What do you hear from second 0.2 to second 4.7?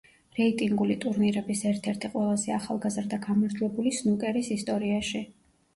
რეიტინგული ტურნირების ერთ-ერთი ყველაზე ახალგაზრდა გამარჯვებული სნუკერის